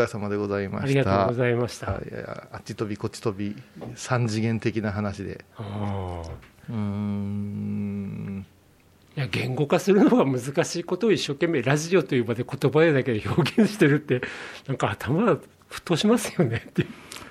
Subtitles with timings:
[0.00, 0.84] れ様でございました。
[0.84, 1.92] ありがとうございました。
[1.92, 3.56] はいいやあっち飛びこっち飛び
[3.94, 5.44] 三次元的な話で。
[5.56, 6.22] あ
[6.68, 8.46] うーん。
[9.16, 14.22] いや言語化するのが難しいことを一生懸命ラジオという場で言葉だけで表現してるって
[14.68, 15.38] なんか頭沸
[15.84, 16.86] 騰しますよねってい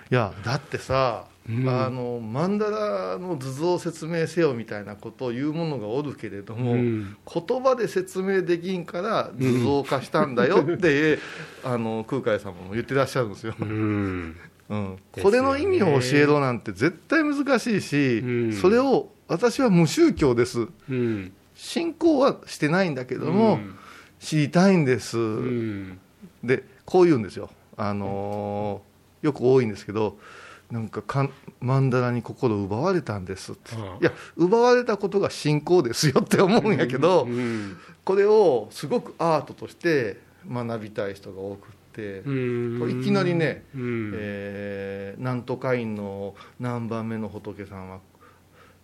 [0.09, 7.17] やだってさ、うんあの曼荼羅の図像を説明せよみたいなことを言う者がおるけれども、うん。
[7.25, 11.17] 言葉で説明できんから図像化したんだよって、
[11.65, 14.35] あの空海様も言ってらっしゃるんですよ、うん。
[14.69, 18.53] うん、これの意味を教えろなんて絶対難しいし、うん。
[18.53, 20.67] それを私は無宗教です。
[20.89, 21.31] うん。
[21.55, 23.75] 信仰はしてないんだけども、うん。
[24.19, 25.99] 知りたいんです、うん。
[26.43, 28.89] でこう言うんですよ、あのー
[29.21, 30.17] よく多いんですけど
[30.71, 33.75] なんかかん曼荼羅に心奪われたんですって。
[33.75, 40.19] ああいや奪われたことが信仰ですよって思うんやけど、うんこれをすごくアートとして
[40.51, 44.11] 学びたい人が多くって、うんいきなりね、うん。
[44.15, 47.99] えーなんとか院の何番目の仏さんは、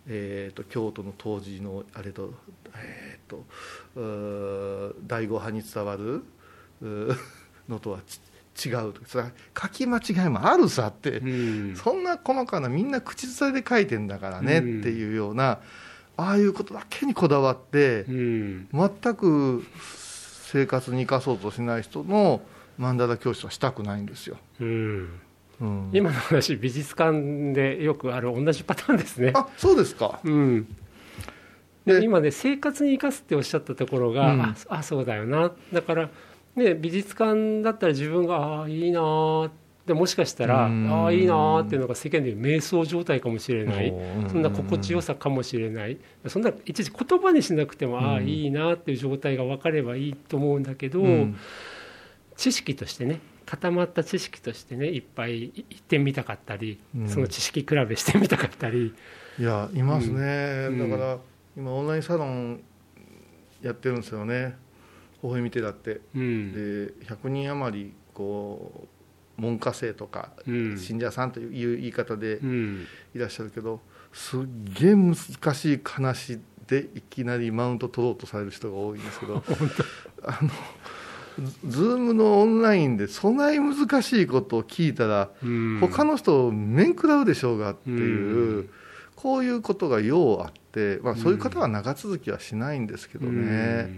[0.06, 2.34] えー、と京都の当時のあれと,、
[2.76, 3.44] えー、と
[3.96, 6.22] うー第五派に伝わる
[7.68, 8.20] のとはち
[8.64, 11.26] 違うとそれは書き間違いもあるさって、う
[11.72, 11.76] ん。
[11.76, 14.80] そんな細かなみんな口伝えで書いてんだからね、うん。
[14.80, 15.58] っていうような
[16.16, 18.68] ああいうことだけにこだわって、うん。
[18.72, 19.64] 全く
[20.46, 22.40] 生活に生かそうとしない人の
[22.80, 24.36] 曼荼羅教室はしたくないんですよ。
[24.60, 25.20] うん。
[25.60, 25.90] うん。
[25.92, 29.32] 今の話美術館でよくある同じパターンですね。
[29.34, 30.20] あそうですか。
[30.24, 30.64] うん。
[31.84, 34.40] でで今ね生活に生かすっておっしゃったところが、うん。
[34.40, 35.52] ああそうだよな。
[35.72, 36.10] だから、
[36.56, 39.50] ね、美術館だったら自分がああいいなー
[39.86, 40.90] でもしかしたらうん。
[40.90, 43.90] ああいいなーっていうのが世間でいう瞑想状態かもしれない。
[43.90, 45.98] うんそんな心地よさかもしれない。
[46.26, 48.26] そんないちいち言葉にしなくても、ああうん。
[48.26, 51.36] いいなっていう状態が分かればいいと思うんだけど、うん。
[52.36, 57.08] 知識としてね固まった知識としてねいっぱい言ってみたかったり、うん。
[57.08, 58.92] その知識比べしてみたかったり。
[59.38, 60.90] いやいますね、うん。
[60.90, 61.18] だから
[61.56, 62.60] 今オンラインサロン
[63.62, 64.56] やってるんですよね
[65.22, 66.00] 微笑み手だって。
[66.14, 66.52] うん。
[66.52, 68.88] で100人余りこ
[69.38, 70.78] う門下生とかうん。
[70.78, 72.86] 信者さんという言い方でうん。
[73.14, 73.80] いらっしゃるけど
[74.12, 74.40] すっ
[74.80, 75.16] げえ難
[75.54, 79.42] しい話でいきなりマウント取ろうとされる人が多いんですけど
[80.24, 80.50] あの
[81.68, 85.78] ズームのオンラインでそない難しいことを聞いたらうん。
[85.80, 88.70] 他の人面食らうでしょうがっていう、うん。
[89.16, 93.88] こういうことがようあって、まあ、そういう方は長続きはしないんですけどね、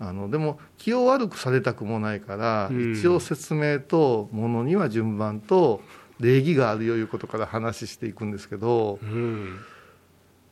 [0.00, 2.92] あのでも気を悪くされたくもないから、うん。
[2.92, 5.80] 一応説明とものには順番と
[6.20, 9.58] 礼儀があるよいうことから話していくんですけどうん。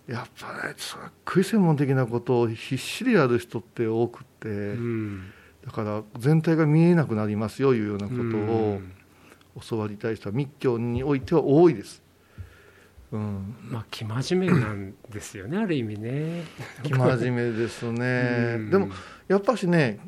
[0.08, 5.32] やっぱねそれ食い専門的なことを必死でやる人って多くって、うん。
[5.64, 8.92] だから全体が見えなくなりますよいうようなことうをん。
[9.68, 12.02] 教わりたい人は密教においては多いです。
[13.12, 13.54] うん。
[13.70, 16.44] まあ生真面目なんですよねある意味ね。
[16.82, 18.56] 生真面目ですね。
[18.56, 18.70] うん。
[18.70, 18.88] でも
[19.28, 20.00] やっぱしね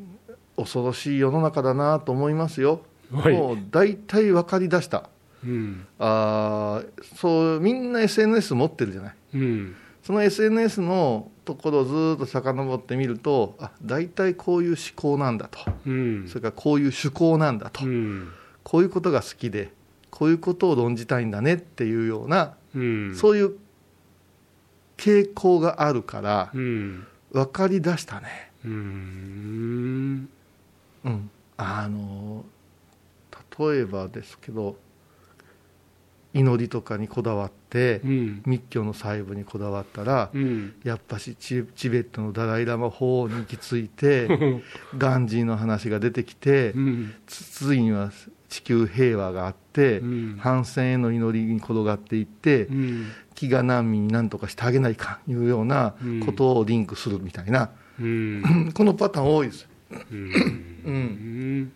[0.57, 3.33] 恐ろしい世の中だなと思いますよ、はい。
[3.33, 5.09] もう大体分かりだした。
[5.43, 5.85] うん。
[5.97, 9.15] あーそうみんな SNS 持ってるじゃない。
[9.35, 9.75] うん。
[10.03, 15.59] その SNS のところをずーっと遡ってみるとあ大体こういう思考なんだと。
[15.85, 16.27] うん。
[16.27, 18.29] それからこういう趣向なんだと、うん。
[18.63, 19.71] こういうことが好きで
[20.09, 23.15] こういうことを論じたいんだねっていうような、うん。
[23.15, 23.57] そういう
[24.97, 27.07] 傾向があるからうん。
[27.31, 28.51] 分かりだしたね。
[28.65, 30.29] うん。
[31.05, 32.43] うん、あの
[33.57, 34.75] 例えばですけど
[36.33, 38.41] 祈りとかにこだわってうん。
[38.45, 40.73] 密教の細部にこだわったらうん。
[40.83, 44.61] やっぱしチチベットのダライ・ラマ法に行き着いて
[44.97, 47.13] ガンジーの話が出てきてうん。
[47.25, 48.11] つついには
[48.47, 50.37] 地球平和があってうん。
[50.39, 53.05] 反戦への祈りに転がっていってうん。
[53.35, 57.71] 飢餓難民に何とかしてあげないかいうようなことをリンクするみたいな。
[57.99, 58.71] うん。
[58.75, 59.67] このパターン多いです。
[60.11, 60.31] うん。
[60.85, 61.71] うん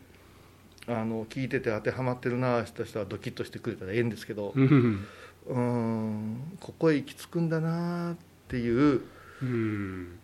[0.88, 6.42] あの聞いてて当てはまってるなとしたらドキッとしてくれたらええんですけどうん。
[6.60, 8.16] ここへ行き着くんだなっ
[8.48, 9.02] ていう
[9.42, 10.20] うん。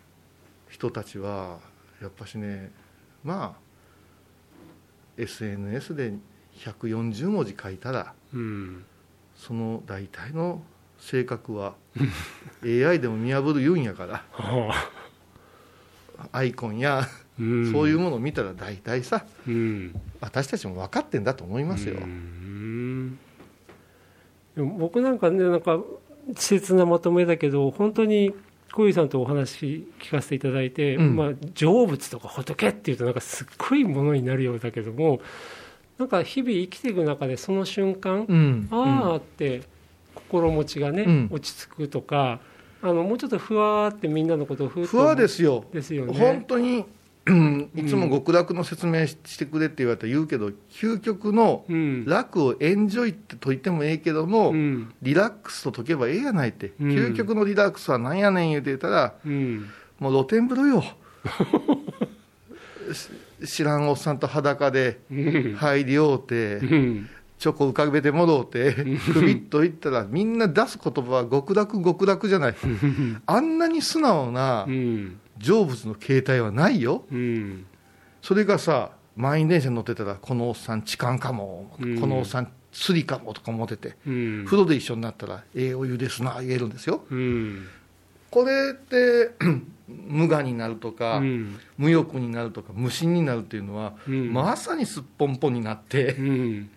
[0.68, 1.58] 人たちは
[2.00, 2.70] やっぱしね
[3.24, 3.60] まあ
[5.16, 6.12] SNS で
[6.58, 8.84] 140文字書いたらうん。
[9.36, 10.62] その大体の
[10.98, 11.74] 性格は
[12.62, 14.24] AI でも見破る言うんやから。
[14.32, 16.28] はあ。
[16.32, 17.06] アイコンやうん
[17.72, 19.94] そういうものを見たら大体さうん。
[20.20, 21.94] 私たちも分かってんだと思いますよ。
[21.94, 23.18] うん。
[24.54, 25.78] でも僕なんかねなんか
[26.28, 28.34] 稚拙なまとめだけど本当に
[28.72, 31.16] 小遊さんとお話聞かせていただいて、うん。
[31.16, 35.20] まあ、成仏とか仏っていうとなんかすっごいものになるようだけども
[35.98, 38.68] なんか日々生きていく中でその瞬間、うん。
[38.70, 39.62] ああって
[40.14, 41.28] 心持ちがね、うん。
[41.32, 42.40] 落ち着くとか
[42.82, 46.04] あのもうちょっとふわーってみんなのことをふーっと不安ですよですよ。
[46.04, 46.84] ね本当にうん
[47.26, 52.04] いつも極楽の説明ししてくれって言われたら言うけど究極のうん。
[52.06, 54.92] 楽をエンジョイって解いてもええけども、うん。
[55.02, 56.90] リラックスと解けばええやないって、うん。
[56.90, 59.68] 究極のリラックスは何やねん言うてたらうん。
[59.98, 60.82] もう露天風呂よ。
[62.92, 63.10] し
[63.46, 65.54] 知らんおっさんと裸でうん。
[65.56, 67.08] 入りおうて、うん。
[67.38, 68.74] チョコ浮かべてもろうて、
[69.14, 72.54] くびっといったら、みんな出す言葉は極楽、極楽じゃない、
[73.24, 77.66] あんなに素直なうん成仏の形態はないよ、うん。
[78.22, 82.00] それがさ、満員電車に乗ってたら、このおっさん、痴漢かも、うん。
[82.00, 84.44] このおっさん、スリかもとか思ってて、うん。
[84.44, 87.04] 風呂で一緒になったら、ええお湯ですな、言えるんですよ。
[87.10, 87.66] うん。
[88.30, 89.30] これって
[89.88, 91.58] 無我になるとか、うん。
[91.78, 94.32] 無欲になるとか、無心になるっていうのは、うん。
[94.32, 96.70] まさにすっぽんぽんになって、うん。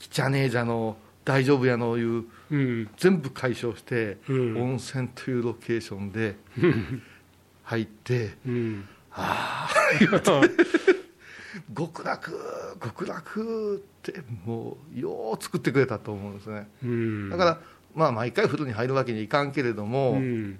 [0.00, 2.90] 汚ねえじゃの、大丈夫やのいう、うん。
[2.96, 4.62] 全部解消して、うん。
[4.62, 6.36] 温泉というロケーションで
[7.70, 8.88] 入って、うん。
[11.76, 12.32] 極楽、
[12.82, 16.68] 極楽って、もう、よう作ってくれたと思うんですね。
[16.82, 17.30] うん。
[17.30, 17.60] だから、
[17.94, 20.58] まあ、毎回風呂に入るわけにはいかんけれども、うん。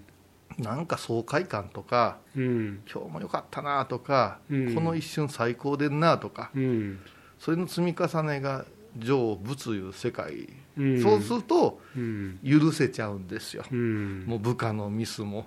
[0.58, 2.82] なんか爽快感とか、うん。
[2.92, 4.72] 今日も良かったなとか、うん。
[4.74, 7.00] この一瞬最高でんなとか、うん。
[7.40, 8.64] それの積み重ねが
[9.00, 11.02] 成仏いう世界、うん。
[11.02, 12.38] そうするとうん。
[12.44, 14.26] 許せちゃうんですよ、うん。
[14.26, 15.44] もう部下のミスも、うん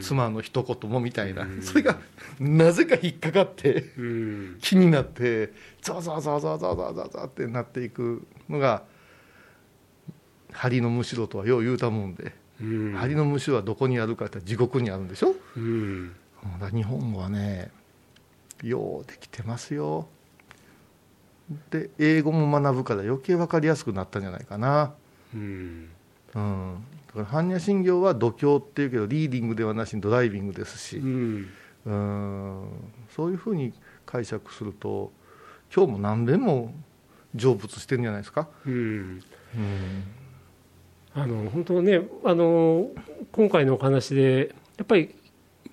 [0.00, 1.98] 妻の一言もみたいな、それが
[2.38, 3.84] なぜか引っかかって、
[4.60, 5.52] 気になって
[5.82, 8.82] ざザざザざザざザざわざわってなっていくのが
[10.52, 12.32] 針のむしろとはよう言うたもんで、
[12.96, 16.14] 針のむしろはどこにあるかって地獄にあるんでしょ、うん、
[16.74, 17.70] 日本語はね
[18.62, 20.08] ようできてますよ
[21.70, 24.92] で英語も学ぶから余計分かりやすくなったんじゃないかな
[25.34, 25.88] うん、
[26.34, 26.84] うん
[27.14, 30.98] だから般若心経は度胸っていうけどリーディングではなしにドライビングですし。
[30.98, 31.48] うん。
[31.86, 32.68] うん。
[33.14, 33.72] そういうふうに
[34.06, 35.12] 解釈すると
[35.74, 36.72] 今日も何遍も
[37.34, 38.72] 成仏してるんじゃないですか、うん。
[38.72, 39.22] うん。
[41.14, 42.88] あの本当ねあの
[43.32, 45.14] 今回のお話でやっぱり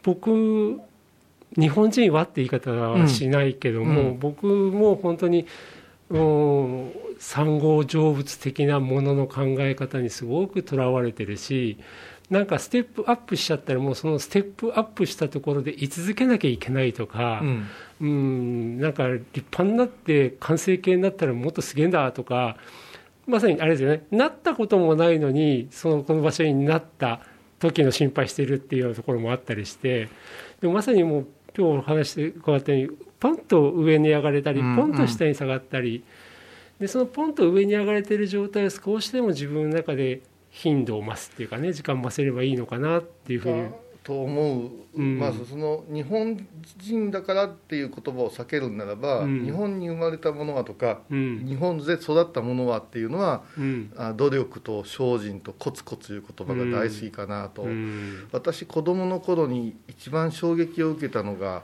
[0.02, 0.80] 僕
[1.58, 4.20] 日本人はって言い方はしないけども、うん。
[4.20, 5.46] 僕も本当に
[6.10, 11.78] うん産後成仏的なものの考え方にすごくとらわれてるし
[12.30, 17.68] なんかステップアップしちゃったらもうそのステップアップしたところで居続けなきゃいけないとか、うん。
[18.00, 22.58] うん、なんか立派になって完成形になったらもっとすげえんだとか
[23.26, 24.06] まさにあれですよね。
[24.12, 27.22] なったこともないのにそのこの場所になった
[27.60, 30.10] 時の心配してるっていうようなところもあったりして
[30.62, 31.28] でもまさにもう
[31.58, 36.04] 今日お話して伺ったようにポンと上に上がれたりうんポンと下に下がったり、
[36.80, 43.70] でそのポンと上に上がれてる状態を少しでも自分の中で頻度を増すっていうかね時間を増せればいいのかなっていうふうに。
[44.08, 45.20] と思う、うん。
[45.20, 46.48] まずその日本
[46.78, 49.44] 人だからっていう言葉を避けるならば、うん。
[49.44, 51.46] 日本に生まれたものはとか、うん。
[51.46, 53.92] 日本で育ったものはっていうのはうん。
[53.98, 58.30] あ努力と精進とコツコツいう言葉が大好きかなと、うん。
[58.32, 61.64] 私子供の頃に一番衝撃を受けたのが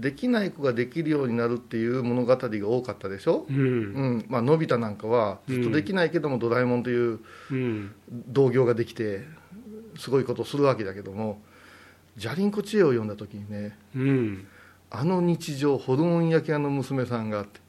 [0.00, 4.18] できない子ができるようになるっていう物語が多かったでしょ、ううん。
[4.18, 7.92] んまあのび太なんかはずっとできないけども、ドラえもんといううん。
[8.10, 9.24] 同業ができて
[9.96, 11.40] すごいことをするわけだけども
[12.16, 14.46] じゃりんこ知恵を読んだ時にねうん。
[14.90, 17.60] あの日常ホルモン焼き屋の娘さんがあって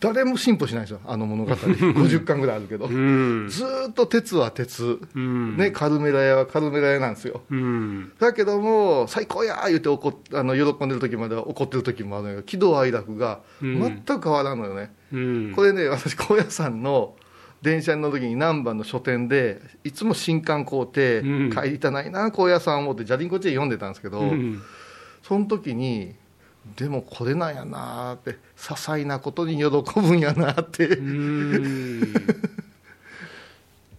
[0.00, 1.54] 誰も進歩しないんですよあの物語。
[1.54, 3.48] 50巻ぐらいあるけど、うん。
[3.48, 5.56] ずーっと鉄は鉄、うん。
[5.56, 7.40] ね、カルメラ屋はカルメラ屋なんですよ。
[7.48, 8.12] うん。
[8.18, 12.42] だけども最高やー言って怒っあの喜んでる時までは怒ってる時もあるのよ。
[12.42, 13.80] 喜怒哀楽がうん。
[13.80, 15.52] 全く変わらんのよね、うん。
[15.56, 17.14] これね私高野山の
[17.62, 21.50] 電車に乗る時に難波の書店でいつも新刊買うて、うん。
[21.50, 24.60] 帰りたないな高野山をってじゃりんこ知恵読んでたんですけど、うん。
[25.22, 26.14] その時に
[26.76, 32.14] でもこれなんやなーって些細なことに喜ぶんやなーって、うん。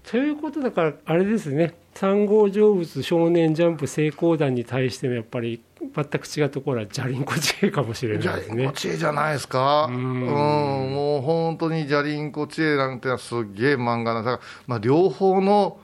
[0.04, 1.76] ということだからあれですね。
[1.94, 8.62] 三号成仏少年ジャンプ成功団に対してのやっぱり全く違うところはじゃりんこ知恵かもしれじゃないですね。
[8.64, 8.78] りんこ。
[8.78, 10.00] 知恵じゃないですか、ううん。
[10.00, 15.78] ん、もう本当にじゃりんこ知恵なんてのはすっげえ漫画なんだから、まあ、両方の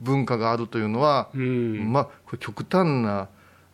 [0.00, 1.90] 文化があるというのは、うん。
[1.90, 3.28] まあ、極端な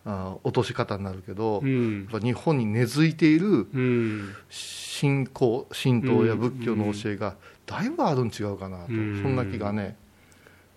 [0.05, 4.35] あ落とし方になるけど、やっうんぱ日本に根付いているうん。
[4.51, 7.35] 信仰神道や仏教の教えが
[7.67, 9.21] だいぶあるん違うかなと、うん。
[9.23, 9.97] そんな気がね、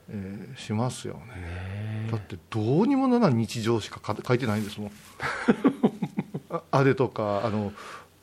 [0.09, 2.07] えーしますよね。
[2.11, 4.91] だってどうにもならん日常しかか書いてないんですもん。
[6.51, 7.73] あ あれとかあの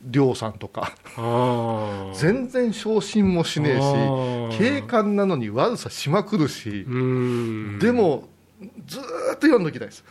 [0.04, 0.92] 亮さんとか。
[2.14, 6.98] 全然昇進もしねえし警官なのに悪さしまくるしう
[7.76, 7.78] ん。
[7.80, 8.28] でも
[8.86, 9.06] ずーっ
[9.38, 10.04] と読んどきたいです。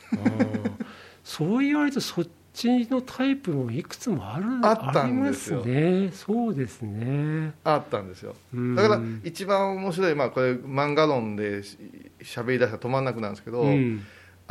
[1.24, 5.63] そう言われるとそっちのタイプもいくつもあるあったんですよ。
[5.63, 6.12] ね。
[6.13, 7.53] そうですね。
[7.63, 8.36] あったんですよ。
[8.53, 8.75] うん。
[8.75, 11.77] だから一番面白い、まあ、これ漫画論でし
[12.22, 14.05] 喋り出したら止まんなくなるんですけど、うん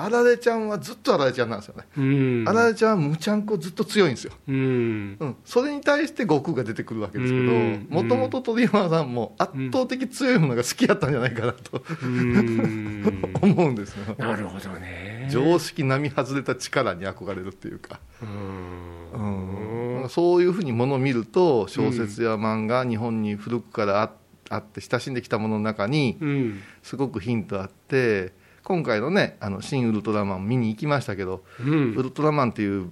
[0.04, 2.44] あられちゃんはずっとあられちゃんなんですよね、うん。
[2.48, 5.16] あられちゃんはむちゃんこずっと強いんですよ、うん。
[5.18, 7.88] うん、それに対して悟空が出てくるわけですけうん。
[7.88, 13.32] どもともと鳥山さんも圧倒的強いものが好きやったんじゃないかなと、うん。
[13.42, 14.14] 思うんですよ。
[14.18, 15.28] なるほどね。
[15.30, 20.02] 常識並外れた力に憧れるっていうか、うん。
[20.02, 24.12] うん、そういうふうにものを見ると小説や漫画、日本に古くからあ
[24.52, 26.60] あって親しんできたものの中にうん。
[26.82, 28.32] すごくヒントあって
[28.64, 31.94] 今回のね「あの新ウルトラマン」見に行きましたけど、うん。
[31.94, 32.90] ウルトラマンっていう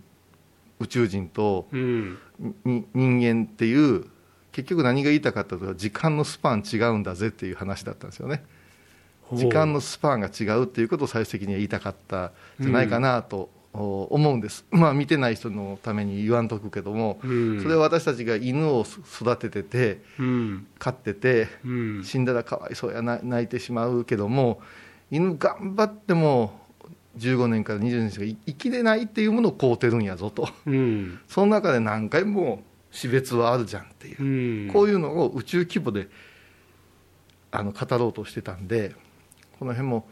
[0.81, 2.19] 宇宙人とうん。
[2.65, 4.05] に人間っていう
[4.53, 8.45] 結局何が言いたかったと時間のスパン違うんだぜっていう話だったんですよね。
[9.33, 17.63] 時間のスパンが違うっていうことを最終的には言いたかったんじゃないかなとお思うんです、 まあ見てない人のために言わんとくけども、うん。
[17.63, 20.67] それは私たちが犬を育てててうん。
[20.79, 22.05] 飼っててうん。
[22.05, 24.61] 死んだらかわいそうやな泣いてしまうけども
[25.11, 26.59] 犬頑張っても
[27.19, 30.49] 15年から20年しか生きれないっていうものを買うてるんやぞと。
[30.67, 31.21] うん。
[31.29, 34.23] その中で何回も死別はあるじゃんっていう。
[34.23, 34.73] うん。
[34.73, 36.09] こういうのを宇宙規模で
[37.50, 38.95] あの語ろうとしてたんで
[39.59, 40.07] この辺も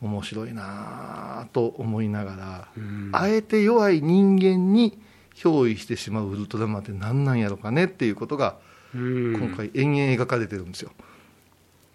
[0.00, 3.10] 面白いなと思いながら、うん。
[3.12, 4.98] あえて弱い人間に
[5.36, 8.56] 憑依してしまうウルトラマンって何なんやろかねっていうことが
[8.94, 9.34] うん。
[9.34, 10.90] 今回延々描かれてるんですよ。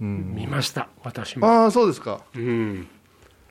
[0.01, 0.36] うん。
[0.36, 1.48] 見ました私も。
[1.48, 2.88] ああそうですか、うん。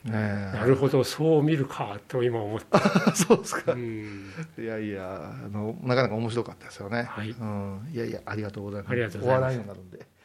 [0.05, 2.79] なるほどそう見るかと今思った
[3.17, 4.31] そうですか、うん。
[4.59, 7.31] いやいやあのなかなか面白かったですよね、はい。
[7.31, 8.93] うん、いやいやありがとうございます。
[8.93, 9.57] ありがとうございます。
[9.57, 10.16] お笑いになるんで